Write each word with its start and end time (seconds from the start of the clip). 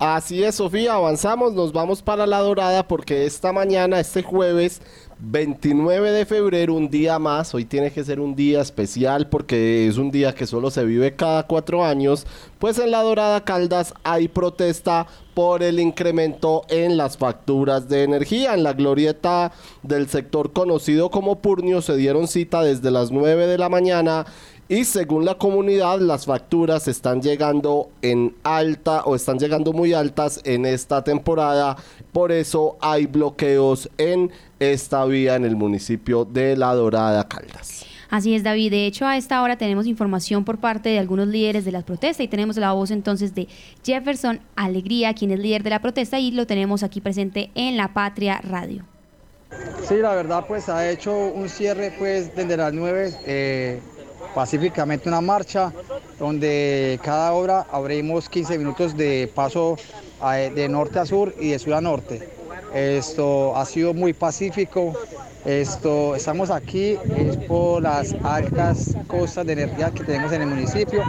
Así 0.00 0.42
es, 0.42 0.54
Sofía, 0.54 0.94
avanzamos, 0.94 1.52
nos 1.52 1.74
vamos 1.74 2.00
para 2.00 2.26
La 2.26 2.38
Dorada 2.38 2.88
porque 2.88 3.26
esta 3.26 3.52
mañana, 3.52 4.00
este 4.00 4.22
jueves 4.22 4.80
29 5.22 6.12
de 6.12 6.24
febrero, 6.24 6.72
un 6.74 6.88
día 6.88 7.18
más, 7.18 7.54
hoy 7.54 7.66
tiene 7.66 7.92
que 7.92 8.02
ser 8.02 8.20
un 8.20 8.34
día 8.34 8.62
especial 8.62 9.28
porque 9.28 9.86
es 9.86 9.98
un 9.98 10.10
día 10.10 10.34
que 10.34 10.46
solo 10.46 10.70
se 10.70 10.84
vive 10.84 11.14
cada 11.14 11.46
cuatro 11.46 11.84
años, 11.84 12.26
pues 12.58 12.78
en 12.78 12.90
La 12.90 13.02
Dorada 13.02 13.44
Caldas 13.44 13.92
hay 14.02 14.28
protesta 14.28 15.06
por 15.34 15.62
el 15.62 15.78
incremento 15.78 16.62
en 16.70 16.96
las 16.96 17.18
facturas 17.18 17.88
de 17.88 18.04
energía. 18.04 18.54
En 18.54 18.62
la 18.62 18.72
glorieta 18.72 19.52
del 19.82 20.08
sector 20.08 20.52
conocido 20.52 21.10
como 21.10 21.40
Purnio 21.40 21.82
se 21.82 21.96
dieron 21.96 22.26
cita 22.26 22.62
desde 22.62 22.90
las 22.90 23.10
9 23.10 23.46
de 23.46 23.58
la 23.58 23.68
mañana 23.68 24.26
y 24.70 24.84
según 24.84 25.24
la 25.24 25.34
comunidad, 25.34 25.98
las 25.98 26.26
facturas 26.26 26.86
están 26.86 27.20
llegando 27.20 27.90
en 28.02 28.36
alta 28.44 29.02
o 29.02 29.16
están 29.16 29.36
llegando 29.36 29.72
muy 29.72 29.94
altas 29.94 30.40
en 30.44 30.64
esta 30.64 31.02
temporada. 31.02 31.76
Por 32.12 32.30
eso 32.30 32.76
hay 32.80 33.06
bloqueos 33.06 33.90
en 33.98 34.30
esta 34.60 35.04
vía 35.10 35.34
en 35.34 35.44
el 35.44 35.56
municipio 35.56 36.24
de 36.24 36.56
La 36.56 36.74
Dorada 36.74 37.28
Caldas. 37.28 37.84
Así 38.10 38.34
es, 38.34 38.42
David. 38.42 38.72
De 38.72 38.86
hecho, 38.86 39.06
a 39.06 39.16
esta 39.16 39.40
hora 39.40 39.56
tenemos 39.56 39.86
información 39.86 40.44
por 40.44 40.58
parte 40.58 40.88
de 40.88 40.98
algunos 40.98 41.28
líderes 41.28 41.64
de 41.64 41.70
la 41.70 41.82
protesta 41.82 42.24
y 42.24 42.28
tenemos 42.28 42.56
la 42.56 42.72
voz 42.72 42.90
entonces 42.90 43.34
de 43.34 43.46
Jefferson 43.84 44.40
Alegría, 44.56 45.14
quien 45.14 45.30
es 45.30 45.38
líder 45.38 45.62
de 45.62 45.70
la 45.70 45.80
protesta 45.80 46.18
y 46.18 46.32
lo 46.32 46.46
tenemos 46.46 46.82
aquí 46.82 47.00
presente 47.00 47.50
en 47.54 47.76
La 47.76 47.94
Patria 47.94 48.40
Radio. 48.42 48.84
Sí, 49.88 49.96
la 49.96 50.14
verdad, 50.14 50.44
pues 50.46 50.68
ha 50.68 50.88
hecho 50.90 51.16
un 51.16 51.48
cierre 51.48 51.92
pues 51.98 52.34
desde 52.34 52.56
las 52.56 52.72
9 52.72 53.14
eh, 53.26 53.80
pacíficamente 54.34 55.08
una 55.08 55.20
marcha 55.20 55.72
donde 56.18 56.98
cada 57.02 57.32
hora 57.32 57.66
abrimos 57.70 58.28
15 58.28 58.58
minutos 58.58 58.96
de 58.96 59.30
paso 59.32 59.76
de 60.54 60.68
norte 60.68 60.98
a 60.98 61.06
sur 61.06 61.34
y 61.40 61.50
de 61.50 61.58
sur 61.58 61.74
a 61.74 61.80
norte. 61.80 62.39
Esto 62.74 63.56
ha 63.56 63.64
sido 63.66 63.94
muy 63.94 64.12
pacífico. 64.12 64.94
Esto, 65.44 66.14
estamos 66.14 66.50
aquí 66.50 66.98
es 67.16 67.36
por 67.48 67.82
las 67.82 68.14
altas 68.22 68.94
costas 69.06 69.46
de 69.46 69.54
energía 69.54 69.90
que 69.90 70.04
tenemos 70.04 70.32
en 70.32 70.42
el 70.42 70.48
municipio 70.48 71.02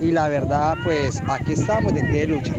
y 0.00 0.10
la 0.12 0.28
verdad 0.28 0.76
pues 0.84 1.22
aquí 1.26 1.54
estamos 1.54 1.94
de 1.94 2.02
pie 2.02 2.20
de 2.20 2.26
lucha. 2.26 2.54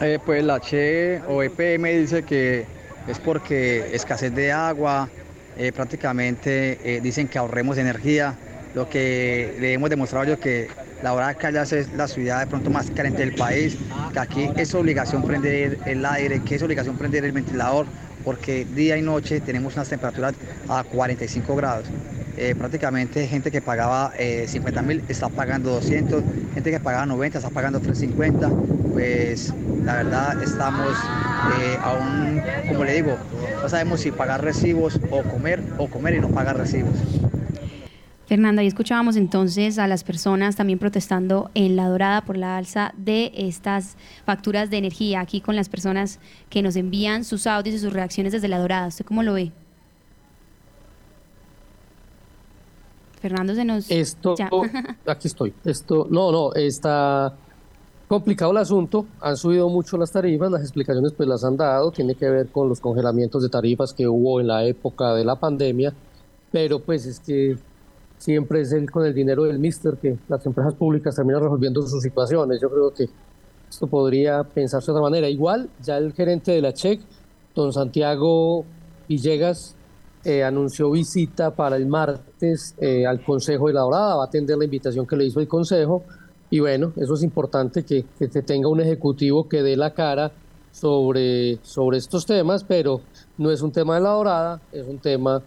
Eh, 0.00 0.18
pues 0.24 0.44
la 0.44 0.60
CHE 0.60 1.22
o 1.26 1.42
EPM 1.42 1.88
dice 1.98 2.22
que 2.22 2.66
es 3.08 3.18
porque 3.18 3.94
escasez 3.94 4.32
de 4.34 4.52
agua, 4.52 5.08
eh, 5.56 5.72
prácticamente 5.72 6.78
eh, 6.84 7.00
dicen 7.00 7.26
que 7.26 7.38
ahorremos 7.38 7.78
energía. 7.78 8.36
Lo 8.74 8.88
que 8.88 9.56
le 9.58 9.72
hemos 9.72 9.90
demostrado 9.90 10.26
yo 10.26 10.38
que 10.38 10.68
la 11.02 11.12
hora 11.14 11.28
de 11.28 11.36
Callas 11.36 11.72
es 11.72 11.92
la 11.92 12.08
ciudad 12.08 12.40
de 12.40 12.46
pronto 12.46 12.70
más 12.70 12.90
caliente 12.90 13.24
del 13.24 13.34
país, 13.34 13.76
que 14.12 14.18
aquí 14.18 14.50
es 14.56 14.74
obligación 14.74 15.22
prender 15.22 15.78
el 15.86 16.04
aire, 16.04 16.40
que 16.42 16.56
es 16.56 16.62
obligación 16.62 16.96
prender 16.96 17.24
el 17.24 17.32
ventilador, 17.32 17.86
porque 18.24 18.64
día 18.64 18.96
y 18.96 19.02
noche 19.02 19.40
tenemos 19.40 19.74
unas 19.74 19.88
temperaturas 19.88 20.34
a 20.68 20.84
45 20.84 21.56
grados. 21.56 21.86
Eh, 22.36 22.54
prácticamente 22.56 23.26
gente 23.26 23.50
que 23.50 23.60
pagaba 23.60 24.12
50 24.46 24.82
mil 24.82 25.02
está 25.08 25.28
pagando 25.28 25.70
200, 25.70 26.22
gente 26.54 26.70
que 26.70 26.78
pagaba 26.78 27.06
90 27.06 27.38
está 27.38 27.50
pagando 27.50 27.80
350, 27.80 28.48
pues 28.92 29.52
la 29.84 29.96
verdad 29.96 30.42
estamos 30.42 30.96
aún, 31.82 32.42
como 32.68 32.84
le 32.84 32.94
digo, 32.94 33.16
no 33.60 33.68
sabemos 33.68 34.00
si 34.00 34.12
pagar 34.12 34.44
recibos 34.44 35.00
o 35.10 35.22
comer 35.22 35.62
o 35.78 35.88
comer 35.88 36.14
y 36.14 36.20
no 36.20 36.28
pagar 36.28 36.56
recibos. 36.56 36.94
Fernanda, 38.28 38.62
y 38.62 38.66
escuchábamos 38.66 39.16
entonces 39.16 39.78
a 39.78 39.86
las 39.86 40.04
personas 40.04 40.54
también 40.54 40.78
protestando 40.78 41.50
en 41.54 41.76
La 41.76 41.88
Dorada 41.88 42.20
por 42.20 42.36
la 42.36 42.58
alza 42.58 42.92
de 42.98 43.32
estas 43.34 43.96
facturas 44.26 44.68
de 44.68 44.76
energía, 44.76 45.20
aquí 45.20 45.40
con 45.40 45.56
las 45.56 45.70
personas 45.70 46.20
que 46.50 46.60
nos 46.60 46.76
envían 46.76 47.24
sus 47.24 47.46
audios 47.46 47.76
y 47.76 47.78
sus 47.78 47.90
reacciones 47.90 48.34
desde 48.34 48.48
La 48.48 48.58
Dorada. 48.58 48.88
¿Usted 48.88 49.06
cómo 49.06 49.22
lo 49.22 49.32
ve? 49.32 49.50
Fernando 53.18 53.54
se 53.54 53.64
nos... 53.64 53.90
Esto, 53.90 54.34
aquí 55.06 55.28
estoy. 55.28 55.54
Esto, 55.64 56.06
no, 56.10 56.30
no, 56.30 56.52
está 56.52 57.34
Complicado 58.08 58.52
el 58.52 58.56
asunto, 58.56 59.04
han 59.20 59.36
subido 59.36 59.68
mucho 59.68 59.98
las 59.98 60.10
tarifas, 60.10 60.50
las 60.50 60.62
explicaciones 60.62 61.12
pues 61.12 61.28
las 61.28 61.44
han 61.44 61.58
dado, 61.58 61.90
tiene 61.90 62.14
que 62.14 62.28
ver 62.28 62.48
con 62.48 62.66
los 62.66 62.80
congelamientos 62.80 63.42
de 63.42 63.50
tarifas 63.50 63.92
que 63.92 64.08
hubo 64.08 64.40
en 64.40 64.46
la 64.46 64.64
época 64.64 65.12
de 65.12 65.26
la 65.26 65.36
pandemia, 65.36 65.92
pero 66.50 66.78
pues 66.78 67.04
es 67.04 67.20
que 67.20 67.58
siempre 68.18 68.60
es 68.60 68.72
el, 68.72 68.90
con 68.90 69.06
el 69.06 69.14
dinero 69.14 69.44
del 69.44 69.58
mister 69.58 69.96
que 69.96 70.18
las 70.28 70.44
empresas 70.44 70.74
públicas 70.74 71.14
terminan 71.14 71.42
resolviendo 71.42 71.82
sus 71.86 72.02
situaciones. 72.02 72.60
Yo 72.60 72.68
creo 72.68 72.92
que 72.92 73.08
esto 73.70 73.86
podría 73.86 74.44
pensarse 74.44 74.86
de 74.86 74.92
otra 74.92 75.02
manera. 75.02 75.28
Igual, 75.28 75.70
ya 75.82 75.96
el 75.96 76.12
gerente 76.12 76.52
de 76.52 76.60
la 76.60 76.72
CHEC, 76.72 77.00
don 77.54 77.72
Santiago 77.72 78.64
Villegas, 79.08 79.74
eh, 80.24 80.42
anunció 80.42 80.90
visita 80.90 81.54
para 81.54 81.76
el 81.76 81.86
martes 81.86 82.74
eh, 82.78 83.06
al 83.06 83.22
Consejo 83.22 83.68
de 83.68 83.74
la 83.74 83.80
Dorada, 83.82 84.16
va 84.16 84.24
a 84.24 84.26
atender 84.26 84.58
la 84.58 84.64
invitación 84.64 85.06
que 85.06 85.16
le 85.16 85.24
hizo 85.24 85.40
el 85.40 85.46
Consejo 85.46 86.02
y 86.50 86.60
bueno, 86.60 86.92
eso 86.96 87.14
es 87.14 87.22
importante 87.22 87.84
que, 87.84 88.04
que 88.18 88.28
se 88.28 88.42
tenga 88.42 88.68
un 88.68 88.80
ejecutivo 88.80 89.48
que 89.48 89.62
dé 89.62 89.76
la 89.76 89.94
cara 89.94 90.32
sobre, 90.72 91.58
sobre 91.62 91.98
estos 91.98 92.26
temas, 92.26 92.64
pero 92.64 93.00
no 93.36 93.50
es 93.50 93.62
un 93.62 93.70
tema 93.70 93.94
de 93.94 94.00
la 94.00 94.10
dorada, 94.10 94.60
es 94.72 94.86
un 94.86 94.98
tema 94.98 95.42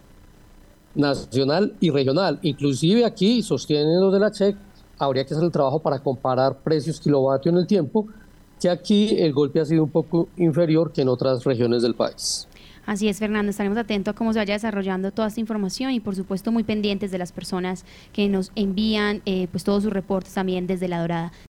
nacional 0.96 1.74
y 1.80 1.90
regional. 1.90 2.40
Inclusive 2.42 3.06
aquí, 3.06 3.42
sostienen 3.42 4.00
los 4.00 4.14
de 4.14 4.20
la 4.20 4.32
CHEC, 4.32 4.56
habría 5.00 5.26
que 5.26 5.34
hacer 5.34 5.46
el 5.46 5.52
trabajo 5.52 5.80
para 5.80 6.00
comparar 6.00 6.58
precios 6.60 7.00
kilovatio 7.00 7.52
en 7.52 7.58
el 7.58 7.68
tiempo, 7.68 8.08
que 8.60 8.70
aquí 8.70 9.16
el 9.20 9.34
golpe 9.34 9.60
ha 9.60 9.66
sido 9.66 9.84
un 9.84 9.90
poco 9.90 10.30
inferior 10.38 10.92
que 10.92 11.02
en 11.02 11.10
otras 11.10 11.44
regiones 11.44 11.82
del 11.82 11.96
país. 11.96 12.48
Así 12.86 13.08
es, 13.08 13.20
Fernando, 13.20 13.52
estaremos 13.52 13.78
atentos 13.78 14.14
a 14.14 14.18
cómo 14.18 14.34
se 14.34 14.40
vaya 14.40 14.56
desarrollando 14.56 15.12
toda 15.12 15.28
esta 15.28 15.40
información 15.40 15.92
y 15.92 16.00
por 16.00 16.16
supuesto 16.16 16.52
muy 16.52 16.64
pendientes 16.64 17.12
de 17.12 17.18
las 17.18 17.32
personas 17.32 17.86
que 18.12 18.28
nos 18.28 18.52
envían 18.56 19.22
eh, 19.26 19.48
pues 19.52 19.64
todos 19.64 19.84
sus 19.84 19.94
reportes 19.94 20.34
también 20.34 20.68
desde 20.68 20.88
La 20.88 21.00
Dorada. 21.00 21.32